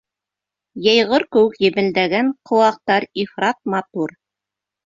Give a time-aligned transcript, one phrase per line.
[0.85, 4.17] Йәйғор кеүек емелдәгән ҡыуыҡтар ифрат матур.